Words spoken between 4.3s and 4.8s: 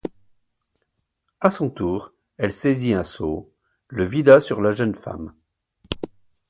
sur la